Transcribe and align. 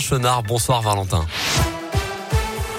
Chenard. 0.00 0.46
Bonsoir 0.46 0.82
Valentin. 0.82 1.26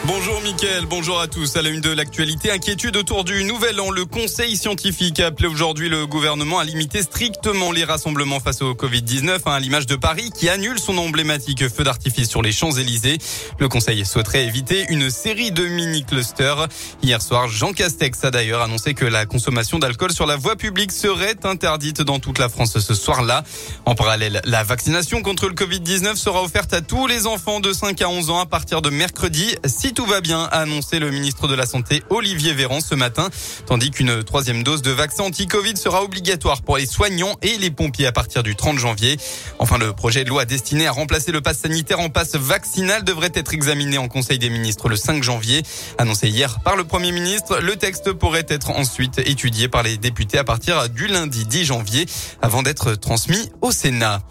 Bonjour 0.07 0.42
Mickaël, 0.42 0.85
bonjour 0.88 1.21
à 1.21 1.27
tous. 1.27 1.56
À 1.57 1.61
la 1.61 1.69
une 1.69 1.79
de 1.79 1.91
l'actualité, 1.91 2.50
inquiétude 2.52 2.98
autour 2.98 3.23
du 3.23 3.44
nouvel 3.44 3.79
an. 3.79 3.92
Le 3.92 4.05
conseil 4.05 4.58
scientifique 4.58 5.20
a 5.20 5.28
appelé 5.28 5.47
aujourd'hui 5.47 5.89
le 5.89 6.08
gouvernement 6.08 6.58
à 6.58 6.63
limiter 6.63 7.04
strictement 7.04 7.71
les 7.71 7.84
rassemblements 7.84 8.40
face 8.40 8.64
au 8.64 8.74
Covid-19 8.74 9.42
hein, 9.46 9.52
à 9.52 9.60
l'image 9.60 9.86
de 9.86 9.96
Paris 9.96 10.32
qui 10.36 10.50
annule 10.50 10.79
son 10.79 10.98
emblématique 10.98 11.70
feu 11.70 11.84
d'artifice 11.84 12.29
sur 12.29 12.42
les 12.42 12.52
Champs-Élysées. 12.52 13.20
Le 13.59 13.70
conseil 13.70 14.04
souhaiterait 14.04 14.43
éviter 14.45 14.88
une 14.89 15.11
série 15.11 15.52
de 15.52 15.68
mini-clusters. 15.68 16.68
Hier 17.04 17.21
soir, 17.21 17.47
Jean 17.47 17.71
Castex 17.71 18.23
a 18.23 18.31
d'ailleurs 18.31 18.63
annoncé 18.63 18.95
que 18.95 19.05
la 19.05 19.27
consommation 19.27 19.77
d'alcool 19.77 20.13
sur 20.13 20.25
la 20.25 20.36
voie 20.36 20.55
publique 20.55 20.91
serait 20.91 21.38
interdite 21.43 22.02
dans 22.02 22.18
toute 22.18 22.39
la 22.39 22.49
France 22.49 22.79
ce 22.79 22.93
soir-là. 22.95 23.43
En 23.86 23.93
parallèle, 23.93 24.41
la 24.45 24.63
vaccination 24.63 25.21
contre 25.21 25.47
le 25.47 25.54
Covid-19 25.54 26.15
sera 26.15 26.41
offerte 26.41 26.73
à 26.73 26.81
tous 26.81 27.05
les 27.05 27.27
enfants 27.27 27.59
de 27.59 27.71
5 27.71 28.02
à 28.02 28.09
11 28.09 28.31
ans 28.31 28.39
à 28.39 28.47
partir 28.47 28.81
de 28.81 28.89
mercredi 28.89 29.56
tout 29.93 30.05
va 30.05 30.21
bien, 30.21 30.43
a 30.43 30.61
annoncé 30.61 31.00
le 31.00 31.11
ministre 31.11 31.47
de 31.47 31.55
la 31.55 31.65
Santé 31.65 32.03
Olivier 32.09 32.53
Véran 32.53 32.79
ce 32.81 32.95
matin, 32.95 33.29
tandis 33.65 33.91
qu'une 33.91 34.23
troisième 34.23 34.63
dose 34.63 34.81
de 34.81 34.91
vaccin 34.91 35.23
anti-Covid 35.23 35.75
sera 35.75 36.03
obligatoire 36.03 36.61
pour 36.61 36.77
les 36.77 36.85
soignants 36.85 37.35
et 37.41 37.57
les 37.57 37.71
pompiers 37.71 38.05
à 38.05 38.11
partir 38.11 38.43
du 38.43 38.55
30 38.55 38.77
janvier. 38.77 39.17
Enfin, 39.59 39.77
le 39.77 39.93
projet 39.93 40.23
de 40.23 40.29
loi 40.29 40.45
destiné 40.45 40.87
à 40.87 40.91
remplacer 40.91 41.31
le 41.31 41.41
pass 41.41 41.59
sanitaire 41.59 41.99
en 41.99 42.09
passe 42.09 42.35
vaccinal 42.35 43.03
devrait 43.03 43.31
être 43.33 43.53
examiné 43.53 43.97
en 43.97 44.07
Conseil 44.07 44.39
des 44.39 44.49
ministres 44.49 44.87
le 44.87 44.95
5 44.95 45.23
janvier. 45.23 45.63
Annoncé 45.97 46.29
hier 46.29 46.59
par 46.61 46.75
le 46.75 46.83
Premier 46.83 47.11
ministre, 47.11 47.59
le 47.59 47.75
texte 47.75 48.13
pourrait 48.13 48.45
être 48.47 48.71
ensuite 48.71 49.19
étudié 49.19 49.67
par 49.67 49.83
les 49.83 49.97
députés 49.97 50.37
à 50.37 50.43
partir 50.43 50.89
du 50.89 51.07
lundi 51.07 51.45
10 51.45 51.65
janvier 51.65 52.05
avant 52.41 52.61
d'être 52.63 52.95
transmis 52.95 53.49
au 53.61 53.71
Sénat. 53.71 54.21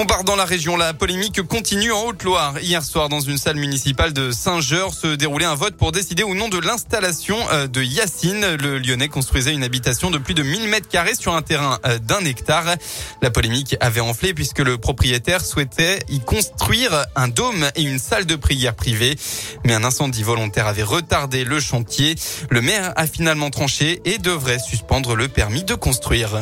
On 0.00 0.06
part 0.06 0.22
dans 0.22 0.36
la 0.36 0.44
région. 0.44 0.76
La 0.76 0.94
polémique 0.94 1.42
continue 1.42 1.90
en 1.90 2.04
Haute-Loire. 2.04 2.60
Hier 2.60 2.84
soir, 2.84 3.08
dans 3.08 3.18
une 3.18 3.36
salle 3.36 3.56
municipale 3.56 4.12
de 4.12 4.30
Saint-Georges, 4.30 4.94
se 4.94 5.16
déroulait 5.16 5.44
un 5.44 5.56
vote 5.56 5.76
pour 5.76 5.90
décider 5.90 6.22
ou 6.22 6.36
non 6.36 6.48
de 6.48 6.58
l'installation 6.58 7.36
euh, 7.50 7.66
de 7.66 7.82
Yacine. 7.82 8.54
Le 8.62 8.78
Lyonnais 8.78 9.08
construisait 9.08 9.52
une 9.52 9.64
habitation 9.64 10.12
de 10.12 10.18
plus 10.18 10.34
de 10.34 10.44
1000 10.44 10.68
mètres 10.68 10.86
carrés 10.86 11.16
sur 11.16 11.34
un 11.34 11.42
terrain 11.42 11.80
euh, 11.84 11.98
d'un 11.98 12.24
hectare. 12.24 12.76
La 13.22 13.30
polémique 13.30 13.76
avait 13.80 14.00
enflé 14.00 14.34
puisque 14.34 14.60
le 14.60 14.78
propriétaire 14.78 15.44
souhaitait 15.44 15.98
y 16.08 16.20
construire 16.20 17.06
un 17.16 17.26
dôme 17.26 17.68
et 17.74 17.82
une 17.82 17.98
salle 17.98 18.24
de 18.24 18.36
prière 18.36 18.76
privée. 18.76 19.16
Mais 19.64 19.74
un 19.74 19.82
incendie 19.82 20.22
volontaire 20.22 20.68
avait 20.68 20.84
retardé 20.84 21.42
le 21.42 21.58
chantier. 21.58 22.14
Le 22.50 22.60
maire 22.60 22.92
a 22.94 23.08
finalement 23.08 23.50
tranché 23.50 24.00
et 24.04 24.18
devrait 24.18 24.60
suspendre 24.60 25.16
le 25.16 25.26
permis 25.26 25.64
de 25.64 25.74
construire. 25.74 26.38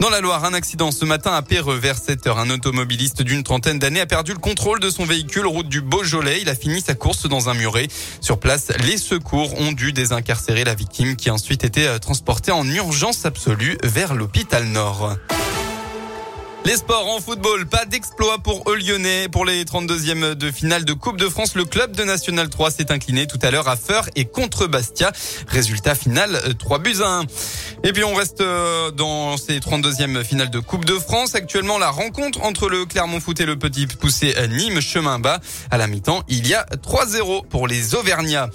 Dans 0.00 0.10
la 0.10 0.20
Loire, 0.20 0.44
un 0.44 0.54
accident 0.54 0.90
ce 0.90 1.04
matin 1.04 1.32
à 1.32 1.42
Péreux 1.42 1.76
vers 1.76 1.96
7 1.96 2.26
heures. 2.26 2.38
Un 2.38 2.50
automobiliste 2.50 3.22
d'une 3.22 3.44
trentaine 3.44 3.78
d'années 3.78 4.00
a 4.00 4.06
perdu 4.06 4.32
le 4.32 4.38
contrôle 4.38 4.80
de 4.80 4.90
son 4.90 5.04
véhicule 5.04 5.46
route 5.46 5.68
du 5.68 5.80
Beaujolais. 5.80 6.40
Il 6.42 6.48
a 6.48 6.54
fini 6.54 6.80
sa 6.80 6.94
course 6.94 7.28
dans 7.28 7.48
un 7.48 7.54
muret. 7.54 7.86
Sur 8.20 8.38
place, 8.38 8.72
les 8.84 8.98
secours 8.98 9.58
ont 9.60 9.72
dû 9.72 9.92
désincarcérer 9.92 10.64
la 10.64 10.74
victime 10.74 11.14
qui 11.16 11.30
a 11.30 11.34
ensuite 11.34 11.64
été 11.64 11.86
euh, 11.86 11.98
transportée 11.98 12.50
en 12.52 12.68
urgence 12.68 13.24
absolue 13.24 13.78
vers 13.84 14.14
l'hôpital 14.14 14.64
Nord. 14.64 15.16
Les 16.66 16.76
sports 16.76 17.06
en 17.10 17.20
football, 17.20 17.66
pas 17.66 17.84
d'exploit 17.84 18.38
pour 18.38 18.64
eux 18.70 18.76
lyonnais. 18.76 19.28
Pour 19.28 19.44
les 19.44 19.64
32e 19.64 20.32
de 20.32 20.50
finale 20.50 20.86
de 20.86 20.94
Coupe 20.94 21.18
de 21.18 21.28
France, 21.28 21.56
le 21.56 21.66
club 21.66 21.94
de 21.94 22.04
National 22.04 22.48
3 22.48 22.70
s'est 22.70 22.90
incliné 22.90 23.26
tout 23.26 23.38
à 23.42 23.50
l'heure 23.50 23.68
à 23.68 23.76
Feur 23.76 24.08
et 24.16 24.24
contre 24.24 24.66
Bastia. 24.66 25.12
Résultat 25.46 25.94
final, 25.94 26.40
3 26.58 26.78
euh, 26.78 26.80
buts 26.80 27.02
à 27.02 27.18
1. 27.18 27.24
Et 27.84 27.92
puis 27.92 28.02
on 28.02 28.14
reste 28.14 28.40
euh, 28.40 28.90
dans 28.90 29.36
ces 29.36 29.58
32e 29.58 30.24
finales 30.24 30.48
de 30.48 30.58
Coupe 30.58 30.86
de 30.86 30.94
France. 30.94 31.34
Actuellement, 31.34 31.76
la 31.76 31.90
rencontre 31.90 32.42
entre 32.42 32.70
le 32.70 32.86
Clermont 32.86 33.20
Foot 33.20 33.40
et 33.40 33.46
le 33.46 33.58
Petit 33.58 33.86
Poussé 33.86 34.34
Nîmes 34.48 34.80
chemin 34.80 35.18
bas. 35.18 35.40
À 35.70 35.76
la 35.76 35.86
mi-temps, 35.86 36.22
il 36.28 36.48
y 36.48 36.54
a 36.54 36.64
3-0 36.82 37.46
pour 37.46 37.68
les 37.68 37.94
Auvergnats. 37.94 38.48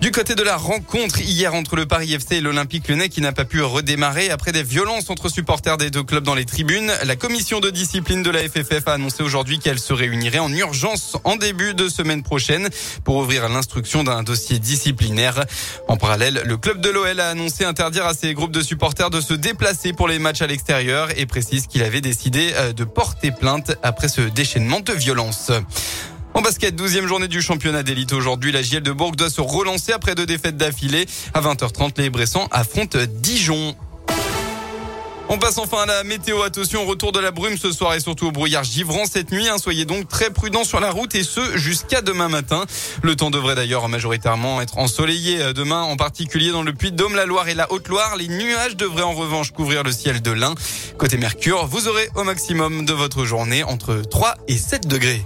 Du 0.00 0.12
côté 0.12 0.36
de 0.36 0.42
la 0.44 0.56
rencontre 0.56 1.20
hier 1.20 1.52
entre 1.54 1.74
le 1.74 1.86
Paris 1.86 2.12
FC 2.12 2.36
et 2.36 2.40
l'Olympique 2.40 2.86
Lyonnais 2.86 3.08
qui 3.08 3.20
n'a 3.22 3.32
pas 3.32 3.44
pu 3.44 3.60
redémarrer 3.60 4.30
après 4.30 4.52
des 4.52 4.62
violences 4.62 5.10
entre 5.10 5.28
supporters 5.28 5.78
des 5.78 5.90
deux 5.90 6.04
clubs 6.04 6.22
dans 6.22 6.34
les 6.34 6.44
tribunes, 6.44 6.92
la 7.02 7.16
commission 7.16 7.55
de 7.60 7.70
discipline 7.70 8.22
de 8.22 8.30
la 8.30 8.40
FFF 8.40 8.86
a 8.86 8.92
annoncé 8.94 9.22
aujourd'hui 9.22 9.58
qu'elle 9.58 9.78
se 9.78 9.92
réunirait 9.92 10.38
en 10.38 10.52
urgence 10.52 11.16
en 11.24 11.36
début 11.36 11.74
de 11.74 11.88
semaine 11.88 12.22
prochaine 12.22 12.68
pour 13.04 13.16
ouvrir 13.16 13.48
l'instruction 13.48 14.04
d'un 14.04 14.22
dossier 14.22 14.58
disciplinaire. 14.58 15.44
En 15.88 15.96
parallèle, 15.96 16.42
le 16.44 16.56
club 16.56 16.80
de 16.80 16.90
l'OL 16.90 17.20
a 17.20 17.30
annoncé 17.30 17.64
interdire 17.64 18.04
à 18.06 18.14
ses 18.14 18.34
groupes 18.34 18.52
de 18.52 18.60
supporters 18.60 19.10
de 19.10 19.20
se 19.20 19.34
déplacer 19.34 19.92
pour 19.92 20.08
les 20.08 20.18
matchs 20.18 20.42
à 20.42 20.46
l'extérieur 20.46 21.08
et 21.16 21.26
précise 21.26 21.66
qu'il 21.66 21.82
avait 21.82 22.00
décidé 22.00 22.52
euh, 22.54 22.72
de 22.72 22.84
porter 22.84 23.30
plainte 23.30 23.72
après 23.82 24.08
ce 24.08 24.20
déchaînement 24.20 24.80
de 24.80 24.92
violence. 24.92 25.50
En 26.36 26.42
basket, 26.42 26.78
12e 26.78 27.06
journée 27.06 27.28
du 27.28 27.40
championnat 27.40 27.82
d'élite 27.82 28.12
aujourd'hui. 28.12 28.52
La 28.52 28.60
JL 28.60 28.82
de 28.82 28.92
Bourg 28.92 29.12
doit 29.12 29.30
se 29.30 29.40
relancer 29.40 29.92
après 29.92 30.14
deux 30.14 30.26
défaites 30.26 30.58
d'affilée. 30.58 31.06
À 31.32 31.40
20h30, 31.40 31.92
les 31.96 32.10
Bressans 32.10 32.46
affrontent 32.50 32.98
Dijon. 33.08 33.74
On 35.28 35.38
passe 35.38 35.58
enfin 35.58 35.78
à 35.82 35.86
la 35.86 36.04
météo. 36.04 36.42
Attention, 36.42 36.86
retour 36.86 37.10
de 37.10 37.18
la 37.18 37.32
brume 37.32 37.58
ce 37.58 37.72
soir 37.72 37.94
et 37.94 38.00
surtout 38.00 38.26
au 38.26 38.30
brouillard 38.30 38.62
givrant 38.62 39.06
cette 39.06 39.32
nuit. 39.32 39.48
Hein. 39.48 39.58
Soyez 39.58 39.84
donc 39.84 40.08
très 40.08 40.30
prudents 40.30 40.62
sur 40.62 40.78
la 40.78 40.90
route 40.92 41.16
et 41.16 41.24
ce 41.24 41.56
jusqu'à 41.56 42.00
demain 42.00 42.28
matin. 42.28 42.64
Le 43.02 43.16
temps 43.16 43.30
devrait 43.30 43.56
d'ailleurs 43.56 43.88
majoritairement 43.88 44.60
être 44.60 44.78
ensoleillé 44.78 45.42
euh, 45.42 45.52
demain, 45.52 45.82
en 45.82 45.96
particulier 45.96 46.52
dans 46.52 46.62
le 46.62 46.72
Puy-de-Dôme, 46.72 47.16
la 47.16 47.26
Loire 47.26 47.48
et 47.48 47.54
la 47.54 47.72
Haute-Loire. 47.72 48.16
Les 48.16 48.28
nuages 48.28 48.76
devraient 48.76 49.02
en 49.02 49.14
revanche 49.14 49.50
couvrir 49.50 49.82
le 49.82 49.90
ciel 49.90 50.22
de 50.22 50.30
l'Ain. 50.30 50.54
Côté 50.96 51.16
Mercure, 51.16 51.66
vous 51.66 51.88
aurez 51.88 52.08
au 52.14 52.22
maximum 52.22 52.84
de 52.84 52.92
votre 52.92 53.24
journée 53.24 53.64
entre 53.64 53.96
3 53.96 54.36
et 54.46 54.56
7 54.56 54.86
degrés. 54.86 55.24